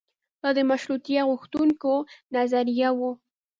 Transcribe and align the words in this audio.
دا 0.41 0.49
د 0.57 0.59
مشروطیه 0.69 1.21
غوښتونکیو 1.29 1.95
نظریه 2.35 2.89
وه. 2.97 3.11